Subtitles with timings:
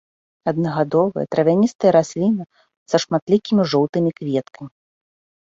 [0.51, 2.43] Аднагадовая травяністая расліна
[2.93, 4.69] са шматлікімі жоўтымі кветкамі.